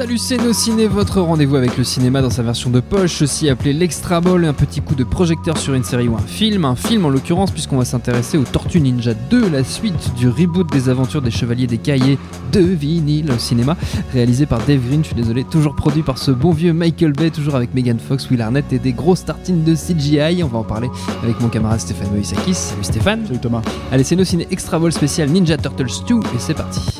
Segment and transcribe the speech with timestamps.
[0.00, 3.50] Salut c'est nos ciné, votre rendez-vous avec le cinéma dans sa version de poche, aussi
[3.50, 6.74] appelé l'extra ball, un petit coup de projecteur sur une série ou un film, un
[6.74, 10.88] film en l'occurrence puisqu'on va s'intéresser aux Tortues Ninja 2, la suite du reboot des
[10.88, 12.16] aventures des Chevaliers des Cahiers
[12.50, 13.76] de vinyle au cinéma,
[14.14, 17.28] réalisé par Dave Green, je suis désolé, toujours produit par ce bon vieux Michael Bay,
[17.28, 20.64] toujours avec Megan Fox, Will Arnett et des grosses tartines de CGI, on va en
[20.64, 20.88] parler
[21.22, 23.26] avec mon camarade Stéphane Moïsakis, salut Stéphane.
[23.26, 23.60] Salut Thomas.
[23.92, 26.99] Allez nos ciné extra ball spécial Ninja Turtles 2 et c'est parti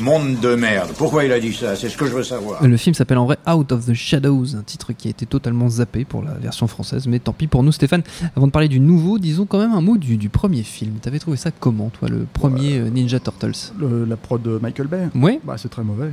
[0.00, 0.90] Monde de merde.
[0.96, 1.76] Pourquoi il a dit ça?
[1.76, 2.66] C'est ce que je veux savoir.
[2.66, 5.68] Le film s'appelle en vrai Out of the Shadows, un titre qui a été totalement
[5.68, 8.02] zappé pour la version française, mais tant pis pour nous Stéphane.
[8.36, 10.94] Avant de parler du nouveau, disons quand même un mot du, du premier film.
[11.02, 13.72] T'avais trouvé ça comment toi, le premier euh, Ninja Turtles?
[13.78, 15.08] Le- la prod de Michael Bay?
[15.14, 16.10] Ouais Bah, c'est très mauvais.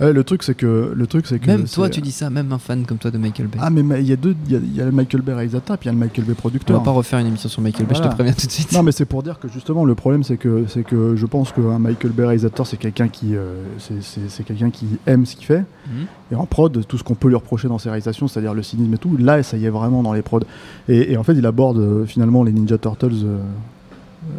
[0.00, 0.92] Ouais, le truc, c'est que.
[0.94, 1.46] Le truc, c'est que.
[1.46, 3.58] Même toi tu dis ça, même un fan comme toi de Michael Bay.
[3.60, 4.34] Ah, mais ma- il y a deux.
[4.46, 5.98] Il y a, il y a le Michael Bay réalisateur, puis il y a le
[5.98, 6.78] Michael Bay On producteur.
[6.78, 8.72] va pas refaire une émission sur Michael Bay, je te préviens tout de suite.
[8.72, 11.52] Non, mais c'est pour dire que justement, le problème, c'est que, c'est que je pense
[11.52, 15.60] qu'un Michael Bay réalisateur, c'est quelqu'un qui, euh, c'est, quelqu'un qui aime ce qu'il fait.
[15.86, 16.06] Mhm.
[16.32, 18.94] Et en prod, tout ce qu'on peut lui reprocher dans ses réalisations, c'est-à-dire le cynisme
[18.94, 20.40] et tout, là, ça y est vraiment dans les prods.
[20.88, 23.38] Et, et en fait, il aborde euh, finalement les Ninja Turtles, euh,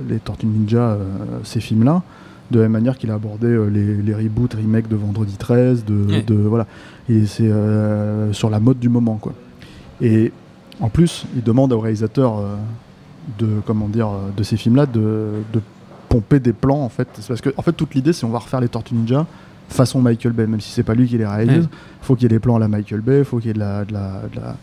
[0.08, 0.98] les Tortues Ninja,
[1.44, 2.02] ces films-là,
[2.52, 5.86] de la même manière qu'il a abordé euh, les, les reboots, remakes de Vendredi 13,
[5.86, 6.22] de, Ouais.
[6.24, 6.68] de- voilà.
[7.10, 9.34] Et c'est euh, sur la mode du moment, quoi.
[10.02, 10.32] Et
[10.80, 12.56] en plus, il demande au réalisateur euh,
[13.40, 15.62] de comment dire de ces films-là de, de
[16.10, 17.08] pomper des plans en fait.
[17.28, 19.26] Parce que en fait toute l'idée c'est on va refaire les Tortues Ninja
[19.70, 21.64] façon Michael Bay, même si c'est pas lui qui les réalise.
[21.64, 21.70] Ouais.
[22.02, 23.60] Faut qu'il y ait des plans à la Michael Bay, faut qu'il y ait de
[23.60, 24.56] la, de la- de la-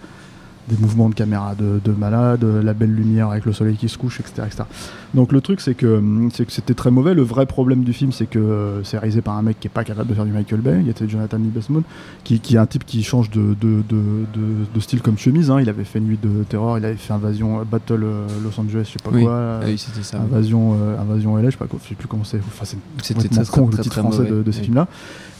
[0.68, 3.96] des mouvements de caméra de, de malade, la belle lumière avec le soleil qui se
[3.98, 4.42] couche, etc.
[4.46, 4.64] etc.
[5.14, 7.14] Donc le truc c'est que hum, c'était très mauvais.
[7.14, 9.70] Le vrai problème du film c'est que euh, c'est réalisé par un mec qui est
[9.70, 10.78] pas capable de faire du Michael Bay.
[10.80, 11.82] Il y était Jonathan Liebesman
[12.24, 13.96] qui, qui est un type qui change de, de, de,
[14.34, 15.50] de- de style comme chemise.
[15.50, 15.60] hein.
[15.60, 18.84] Il avait fait Nuit de terreur, il avait fait Invasion euh, Battle euh, Los Angeles,
[18.86, 19.22] je sais pas Oui.
[19.24, 19.60] quoi.
[19.62, 20.18] Ah oui, c'était ça.
[20.18, 22.38] Invasion, euh, Invasion LA, je sais pas quoi, je sais plus comment c'est.
[22.38, 22.64] Enfin,
[23.02, 24.42] c'est complètement con très, le titre français mauvais.
[24.44, 24.86] de, ces films-là.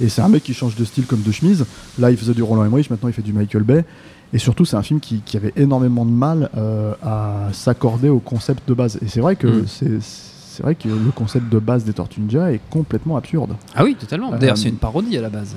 [0.00, 1.64] Et c'est un mec qui change de style comme de chemise.
[1.98, 3.84] Là, il faisait du Roland Emmerich, maintenant il fait du Michael Bay.
[4.32, 8.18] Et surtout, c'est un film qui, qui avait énormément de mal euh, à s'accorder au
[8.18, 8.98] concept de base.
[9.02, 9.66] Et c'est vrai que Mm.
[9.66, 13.52] c'est c'est vrai que le concept de base des Tortues Ninja est complètement absurde.
[13.76, 14.32] Ah oui, totalement.
[14.32, 15.54] Euh, D'ailleurs, c'est une parodie à la base.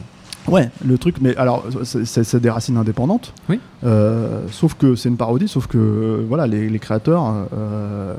[0.48, 3.34] Ouais, le truc, mais alors, c'est- des racines indépendantes.
[3.50, 3.60] Oui.
[3.84, 8.14] Euh, sauf que c'est une parodie, sauf que euh, voilà, les, les créateurs, euh,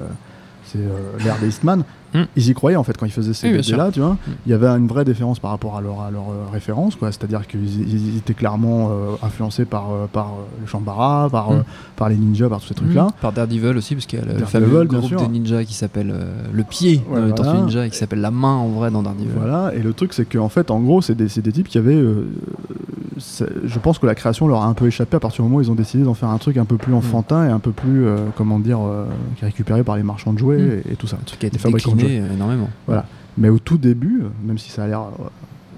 [0.72, 1.84] c'est euh, l'ère des Eastman,
[2.14, 2.24] Mm.
[2.36, 4.12] ils y croyaient en fait quand ils faisaient ces Oui, là tu vois.
[4.12, 4.30] Mm.
[4.44, 7.10] Il y avait une vraie déférence par rapport à leur, à leur euh, référence, quoi.
[7.10, 11.54] C'est-à-dire qu'ils ils étaient clairement euh, influencés par, par le Shambara, par, Mm.
[11.54, 11.62] euh,
[11.96, 13.06] par les ninjas, par tous ces trucs-là.
[13.22, 15.22] Par Daredevil aussi, parce qu'il y a le fameux groupe sûr.
[15.22, 16.14] de ninjas qui s'appelle
[16.52, 17.34] le pied Ouais, dans les voilà.
[17.34, 19.30] Tortues Ninja et qui s'appelle la main en vrai dans Daredevil.
[19.34, 21.78] Voilà, et le truc c'est qu'en fait, en gros, c'est des, c'est des types qui
[21.78, 21.98] avaient.
[23.64, 25.62] Je pense que la création leur a un peu échappé à partir du moment où
[25.62, 28.04] ils ont décidé d'en faire un truc un peu plus enfantin et un peu plus,
[28.06, 29.06] euh, comment dire, euh,
[29.36, 30.82] qui est récupéré par les marchands de jouets Mm.
[30.88, 31.16] et, et tout ça.
[31.20, 31.58] Un truc qui a été
[32.20, 32.68] euh, énormément.
[32.86, 33.06] Voilà.
[33.38, 35.24] Mais au tout début, même si ça a l'air euh,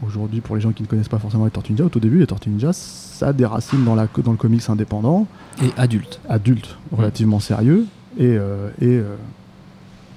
[0.07, 2.19] aujourd'hui pour les gens qui ne connaissent pas forcément les Tortues Ninja, au tout début,
[2.19, 5.27] les Tortues Ninja, ça a des racines dans, la, dans le comics indépendant,
[5.63, 6.21] Et adulte.
[6.29, 7.87] adulte, relativement sérieux
[8.19, 9.15] et, euh, et euh,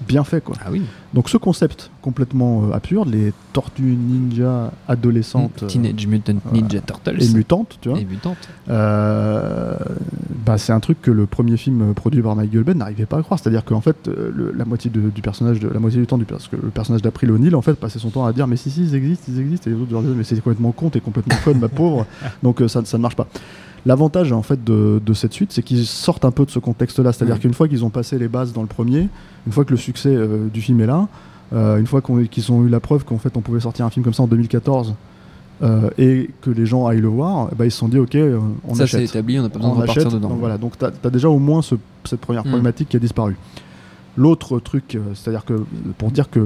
[0.05, 0.55] bien fait quoi.
[0.63, 0.81] Ah oui.
[1.13, 7.21] Donc ce concept complètement euh, absurde, les tortues ninja adolescentes euh, Teenage Mutant Ninja Turtles.
[7.23, 8.37] et mutantes, tu vois, Et mutantes.
[8.69, 9.75] euh,
[10.45, 13.17] bah, c'est un truc que le premier film euh, produit par Michael Bay n'arrivait pas
[13.17, 13.39] à croire.
[13.39, 16.17] C'est-à-dire qu'en fait, euh, le- la moitié de- du personnage, de, la moitié du temps
[16.17, 18.57] du parce que le personnage d'April O'Neil en fait passait son temps à dire mais
[18.57, 20.89] si si ils existent, ils existent et les autres leur disaient mais c'est complètement con,
[20.89, 22.05] t'es complètement conne ma pauvre.
[22.43, 23.27] Donc euh, ça, ça ne marche pas.
[23.87, 27.11] L'avantage en fait de, de cette suite, c'est qu'ils sortent un peu de ce contexte-là.
[27.13, 27.39] C'est-à-dire Mm.
[27.39, 29.07] qu'une fois qu'ils ont passé les bases dans le premier,
[29.47, 31.07] une fois que le succès euh, du film est là,
[31.53, 34.03] euh, une fois qu'ils ont eu la preuve qu'en fait on pouvait sortir un film
[34.03, 34.93] comme ça en 2014
[35.63, 38.15] euh, et que les gens aillent le voir, ben, ils se sont dit ok,
[38.67, 39.09] on ça c'est achète.
[39.11, 40.29] établi, on n'a pas besoin On de repartir achète, dedans.
[40.29, 42.49] donc voilà, donc tu as, déjà au moins ce- cette première Mm.
[42.49, 43.37] problématique qui a disparu.
[44.17, 45.63] L'autre truc, c'est-à-dire que
[45.99, 46.45] pour dire que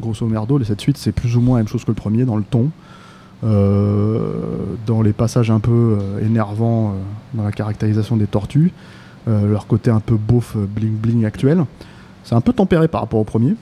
[0.00, 2.24] grosso merdo, les 7 suites, c'est plus ou moins la même chose que le premier
[2.24, 2.68] dans le ton,
[3.42, 6.92] dans les passages un peu euh, énervants, euh,
[7.34, 8.72] dans la caractérisation des tortues,
[9.28, 11.64] euh, leur côté un peu beauf, bling bling actuel.
[12.24, 13.56] C'est un peu tempéré par rapport au premier.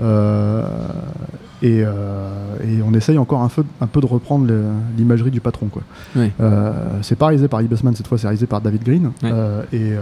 [0.00, 0.66] Euh,
[1.62, 2.30] et, euh,
[2.64, 4.50] et on essaye encore un peu, un peu de reprendre
[4.96, 5.66] l'imagerie du patron.
[5.66, 5.82] Quoi.
[6.16, 6.30] Oui.
[6.40, 6.72] Euh,
[7.02, 9.12] c'est pas réalisé par Ibasman cette fois, c'est réalisé par David Green.
[9.24, 10.00] Euh, et euh,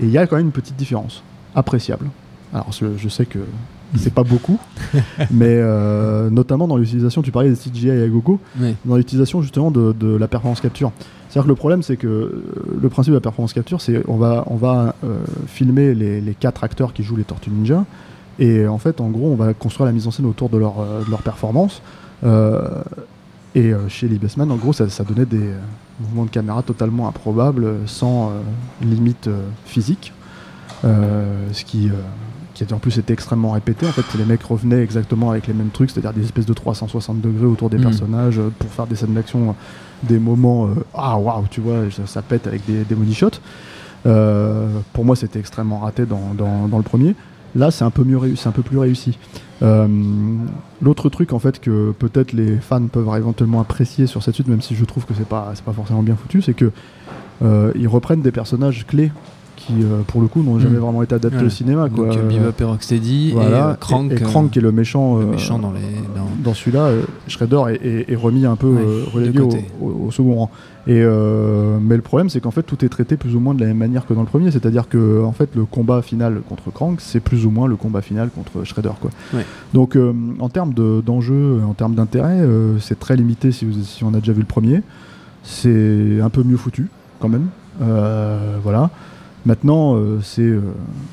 [0.00, 1.22] et il y a quand même une petite différence,
[1.54, 2.06] appréciable.
[2.52, 3.38] Alors je, je sais que
[3.96, 4.58] c'est pas beaucoup,
[5.30, 8.74] mais euh, notamment dans l'utilisation, tu parlais des CGI à gogo, Oui.
[8.84, 10.92] dans l'utilisation justement de, de la performance capture.
[11.28, 12.44] C'est-à-dire que le problème, c'est que euh,
[12.80, 16.34] le principe de la performance capture, c'est on va, on va euh, filmer les, les
[16.34, 17.84] quatre acteurs qui jouent les Tortues Ninja,
[18.38, 20.74] et en fait, en gros, on va construire la mise en scène autour de leur,
[21.06, 21.82] de leur performance.
[23.54, 25.50] Et chez Lee Bassman, en gros, ça, ça donnait des
[26.00, 28.32] mouvements de caméra totalement improbables, sans
[28.82, 29.30] limite
[29.66, 30.12] physique,
[30.84, 31.92] euh, ce qui, euh,
[32.54, 33.86] qui en plus été extrêmement répété.
[33.86, 37.20] En fait, les mecs revenaient exactement avec les mêmes trucs, c'est-à-dire des espèces de 360
[37.20, 37.82] degrés autour des Mm.
[37.82, 39.52] personnages euh, pour faire des scènes d'action, euh,
[40.08, 43.40] des moments euh, ah waouh, tu vois, ça, ça pète avec des, des money shots.
[44.06, 47.14] Euh, pour moi, c'était extrêmement raté dans, dans- dans le premier.
[47.56, 49.18] Là, c'est un peu mieux c'est un peu plus réussi.
[50.82, 54.60] L'autre truc, en fait, que peut-être les fans peuvent éventuellement apprécier sur cette suite, même
[54.60, 56.70] si je trouve que c'est pas, c'est pas forcément bien foutu, c'est que
[57.76, 59.10] ils reprennent des personnages clés
[59.66, 60.80] qui, euh, pour le coup, n'ont jamais Mm.
[60.82, 61.44] vraiment été adaptés Ouais.
[61.46, 61.88] au cinéma.
[61.88, 62.06] Quoi.
[62.08, 63.72] Donc euh, Bebop et Rocksteady Voilà.
[63.76, 64.10] et Crank.
[64.12, 65.80] et, et euh, Crank qui est le méchant, le méchant dans les.
[65.80, 66.90] dans- dans celui-là,
[67.28, 69.64] Shredder est, remis un peu Ouais, de relégué au, côté.
[69.80, 70.50] au- au second rang.
[70.86, 73.66] Et mais le problème, c'est qu'en fait, tout est traité plus ou moins de la
[73.68, 74.50] même manière que dans le premier.
[74.50, 78.02] C'est-à-dire que en fait, le combat final contre Crank, c'est plus ou moins le combat
[78.02, 78.90] final contre Shredder.
[79.00, 79.10] Quoi.
[79.32, 79.46] Ouais.
[79.72, 79.96] Donc,
[80.40, 82.40] en termes de- d'enjeu, en termes d'intérêt,
[82.80, 84.82] c'est très limité si, vous- si on a déjà vu le premier.
[85.42, 86.88] C'est un peu mieux foutu,
[87.20, 87.46] quand même.
[87.82, 88.90] Euh, voilà.
[89.46, 90.62] Maintenant, euh, c'est euh,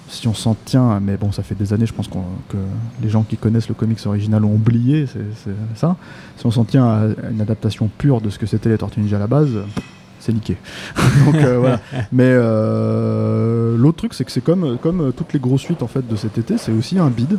[0.07, 2.56] si on s'en tient, mais bon, ça fait des années, je pense qu'on- que
[3.01, 5.98] les gens qui connaissent le comics original ont oublié, c'est ça.
[6.38, 9.18] Si on s'en tient à une adaptation pure de ce que c'était les Tortues Ninja
[9.18, 9.50] à la base,
[10.19, 10.56] c'est niqué.
[11.25, 11.81] Donc euh, voilà.
[12.13, 16.07] Mais euh, l'autre truc, c'est que c'est comme, comme toutes les grosses suites en fait
[16.07, 17.38] de cet été, c'est aussi un bid.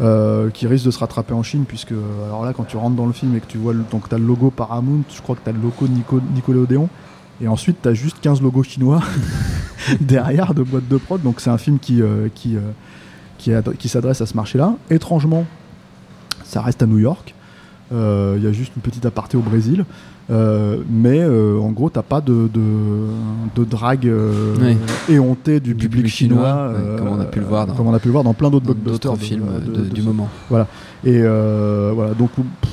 [0.00, 1.90] euh, qui risque de se rattraper en Chine puisque
[2.26, 4.16] alors là quand tu rentres dans le film et que tu vois le, donc as
[4.18, 6.88] le logo Paramount je crois que tu as le logo Nico, Nickelodeon
[7.40, 9.00] et ensuite tu as juste 15 logos chinois
[10.00, 11.22] derrière de boîtes de prod.
[11.22, 12.60] Donc c'est un film qui, euh, qui, euh,
[13.38, 14.74] qui, ad- qui s'adresse à ce marché-là.
[14.90, 15.44] Étrangement,
[16.44, 17.34] ça reste à New York.
[17.92, 19.84] Euh, Il y a juste une petite aparté au Brésil.
[20.90, 22.60] Mais en gros, t'as pas de, de,
[23.56, 24.10] de drague
[24.60, 24.76] Oui.
[25.08, 26.36] éhontée du, Du public public chinois,
[26.74, 28.24] chinois, ouais, comme on a pu le voir dans- comme on a pu le voir
[28.24, 30.28] dans plein d'autres blockbusters films de- du moment.
[30.52, 30.58] et
[31.06, 32.70] euh, voilà, donc pff,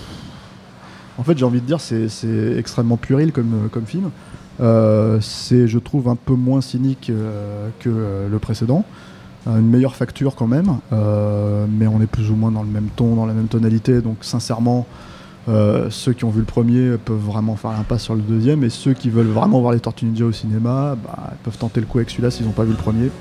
[1.18, 4.10] en fait j'ai envie de dire c'est c'est extrêmement puéril comme, comme film.
[4.62, 8.86] Euh, c'est je trouve un peu moins cynique euh, que euh, le précédent.
[9.48, 10.80] Une meilleure facture quand même,
[11.70, 14.02] mais on est plus ou moins dans le même ton, dans la même tonalité.
[14.02, 14.88] Donc sincèrement,
[15.48, 18.94] ceux qui ont vu le premier peuvent vraiment faire l'impasse sur le deuxième, et ceux
[18.94, 22.10] qui veulent vraiment voir les Tortues Ninja au cinéma, bah, peuvent tenter le coup avec
[22.10, 23.12] celui-là s'ils n'ont pas vu le premier.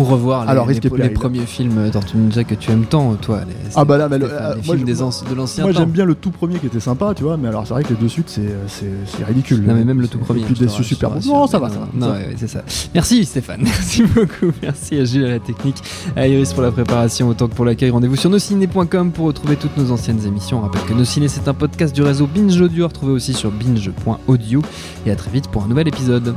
[0.00, 1.12] Ou revoir les, Alors, les, les péril.
[1.12, 3.40] premiers films Tortue Ninja que tu aimes tant, toi.
[3.46, 5.90] Les, Ah bah là, mais le- euh, les moi, films des de l'ancien Moi j'aime
[5.90, 7.94] bien le tout premier qui était sympa, tu vois, mais alors c'est vrai que les
[7.96, 9.62] deux suites c'est c'est- ridicule.
[9.62, 10.42] Non mais même le tout premier.
[10.42, 11.10] Puis rassure, super.
[11.10, 11.32] rassure.
[11.32, 11.88] Non, ça va, ça va.
[11.94, 12.62] Non, ouais, c'est ça.
[12.94, 14.52] Merci Stéphane, merci beaucoup.
[14.62, 15.76] Merci à Gilles à la technique,
[16.16, 17.90] à Iris pour la préparation, autant que pour l'accueil.
[17.90, 20.58] Rendez-vous sur nosciné.com pour retrouver toutes nos anciennes émissions.
[20.58, 23.50] On rappelle que Nos Ciné c'est un podcast du réseau Binge Audio, retrouvé aussi sur
[23.50, 24.62] binge.audio.
[25.06, 26.34] Et à très vite pour un nouvel épisode.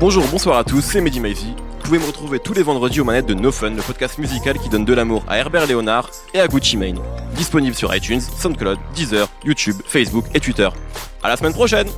[0.00, 1.54] Bonjour, bonsoir à tous, c'est Mehdi Maizy.
[1.56, 4.56] Vous pouvez me retrouver tous les vendredis aux manettes de No Fun, le podcast musical
[4.56, 7.00] qui donne de l'amour à Herbert Léonard et à Gucci Mane.
[7.34, 10.68] Disponible sur iTunes, SoundCloud, Deezer, YouTube, Facebook et Twitter.
[11.24, 11.88] À la semaine prochaine